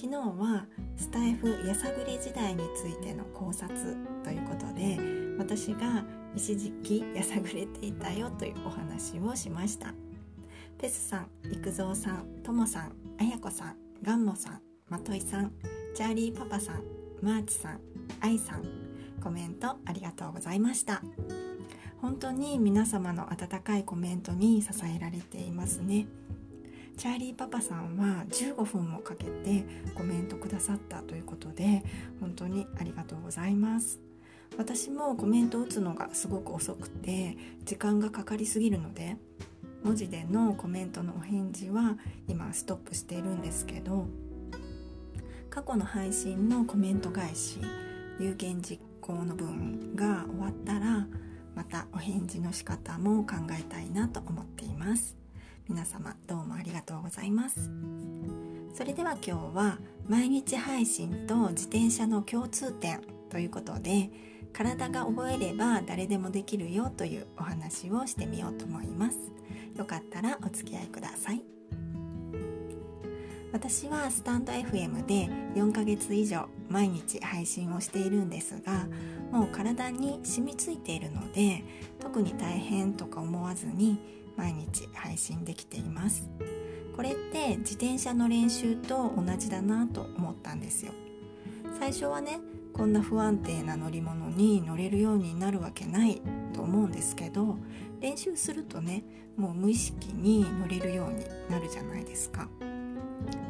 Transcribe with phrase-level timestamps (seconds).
[0.00, 0.64] 昨日は
[0.96, 3.68] スタエフやさぐれ時代についての考察
[4.24, 4.98] ということで
[5.36, 6.02] 私が
[6.34, 9.92] 一時期やさぐれていたよというお話をしました。
[10.78, 15.52] ペスさん、育三さん、ともさん、あやこさん、ガンモさん、まといさん、
[15.94, 16.82] チャーリーパパさん、
[17.20, 17.80] マーチさん、
[18.22, 18.64] アイさん
[19.22, 21.02] コメントありがとうございました。
[22.00, 26.06] 本当に皆様の温かいコメントに支えられていますね。
[27.00, 31.82] チャーリーパパさんは15分もかけてコメントくださったということで
[32.20, 34.00] 本当にありがとうございます。
[34.58, 39.16] 私もコメントを打つのがすごく遅くて時間がかかりすぎるので
[39.82, 41.96] 文字でのコメントのお返事は
[42.28, 44.06] 今ストップしているんですけど
[45.48, 47.60] 過去の配信のコメント返し
[48.18, 51.06] 有言実行の分が終わったら
[51.54, 55.19] またお返事の仕方も考えたいなと思っています。
[55.70, 57.70] 皆様どうもありがとうございます。
[58.74, 64.10] それでは今日は毎日配信と自転車の共通点ということで
[64.52, 69.18] 体が覚えれば誰でもできるよというお話をしてみようと思います。
[69.76, 71.42] よかったらお付き合いください。
[73.52, 78.88] 私はスタンド FM で4ヶ月以上毎日配信をしているんですが
[79.30, 81.64] もう体に染みついているので
[82.00, 83.98] 特に大変とか思わずに
[84.36, 86.28] 毎日配信できています。
[86.96, 90.92] これって自転車の練習と同じだなと思ったんですよ。
[91.78, 92.40] 最初はね
[92.72, 96.20] こんな不安定な乗り物に乗れるようになるわけない
[96.52, 97.56] と思うんですけど
[98.00, 99.04] 練習するとね
[99.36, 102.48] もう無意識に乗れるようになるじゃないですか。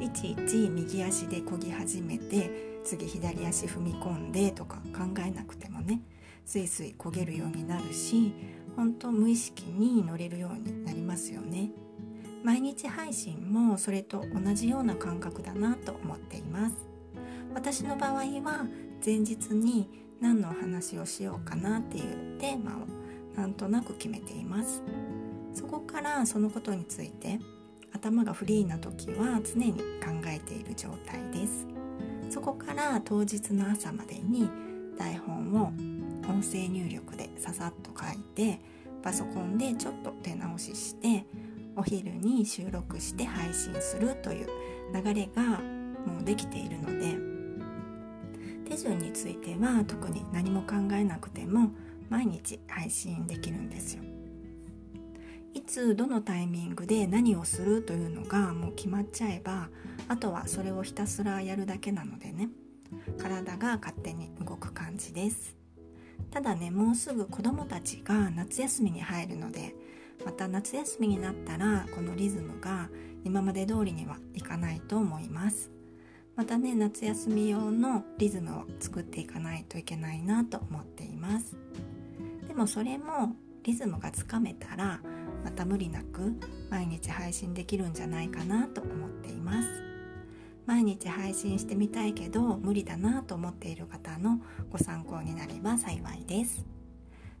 [0.00, 6.00] いちいち右足で漕ぎ始めて次左足踏み込んでとか考えなくてもね
[6.44, 8.32] スイスイ漕げるようになるし
[8.76, 11.70] 本当無意識に乗れるようになりますよね。
[12.42, 16.76] 毎日配信もそれと同じような感覚だなと思っています。
[17.54, 18.66] 私の場合は
[19.04, 19.88] 前日に
[20.20, 22.86] 何の話をしようかなっていうテーマを
[23.36, 24.82] なんとなく決めています。
[25.52, 27.38] そこからそのことについて
[27.92, 29.80] 頭がフリーな時は常に考
[30.26, 31.66] えている状態です。
[32.30, 34.48] そこから当日の朝までに
[34.96, 35.72] 台本を
[36.28, 38.60] 音声入力でささっと書いて
[39.02, 41.24] パソコンでちょっと手直しして
[41.76, 44.48] お昼に収録して配信するという
[44.94, 45.42] 流れが
[46.06, 47.16] もうできているので
[48.68, 51.70] 手順については特に何も考えなくても
[52.08, 54.02] 毎日配信できるんですよ。
[55.70, 59.68] つどのタイミングで何をするというのがもう決まっちゃえば
[60.08, 62.48] あとはそれをひたすらやるだけなのでね。
[63.16, 65.56] 体が勝手に動く感じです。
[66.32, 69.76] ただねもうすぐ子どもたちが夏休みに入るので
[70.24, 72.88] また夏休みになったらこのリズムが
[73.24, 75.70] 今まで通りにはいかないと思います。
[76.34, 81.56] またね夏休み用のリズムを作っていかないといけないなと思っています。
[82.48, 85.00] でもそれもリズムがつかめたら
[85.44, 86.34] また無理なく
[86.70, 89.68] 毎日配信できるんじゃないかなと思っています。
[90.66, 94.40] 毎日配信してみたいけど無理だなと思っている方の
[94.70, 96.64] ご参考になれば幸いです。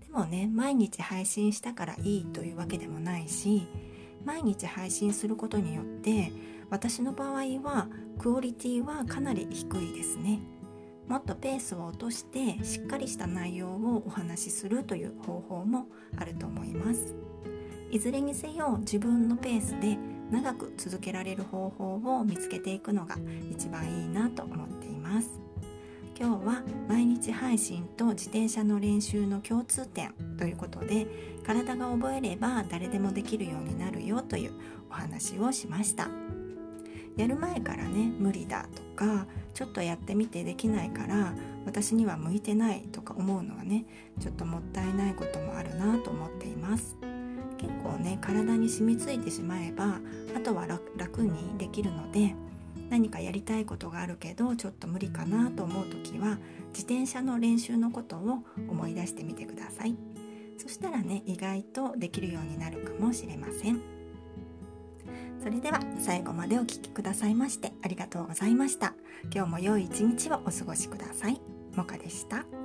[0.00, 3.68] でもね毎日配信したからいいというわけでもないし
[4.24, 6.32] 毎日配信することによって
[6.70, 7.88] 私の場合は
[8.18, 10.40] クオリティはかなり低いですね。
[11.08, 15.86] もっとペースを落としてしっかりした内容をお話しするという方法も
[16.16, 17.14] あると思います。
[17.92, 19.98] いずれにせよ自分のペースで
[20.30, 23.16] 長く続けられる方法を見つけていくのが
[23.50, 25.28] 一番いいなと思っています。
[26.18, 31.06] 今日は毎日配信と自転車の練習の共通点ということで
[31.44, 34.52] 体が覚えれば誰でもできるようになるよという
[34.90, 36.08] お話をしました。
[37.18, 41.34] やる前からね無理だとかちょっとやってみてできないから
[41.66, 43.84] 私には向いてないとか思うのはね
[44.18, 46.96] ちょっともったいないこともあるなと思っています。
[47.62, 50.00] 結構ね体に染みついてしまえば
[50.36, 50.66] あとは
[50.96, 52.34] 楽にできるので
[52.90, 56.38] 何かやりたいことがあるけどちょっと無理かなと思う時は
[56.74, 58.38] 自転車の練習のことを
[58.68, 59.96] 思い出してみてください。
[60.58, 63.80] そしたらね意外とできるようになるかもしれません。
[65.42, 68.94] それでは最後までお聴きくださいましてありがとうございました。
[69.34, 71.40] 今日も良い一日をお過ごしください。
[71.74, 72.61] もかでした。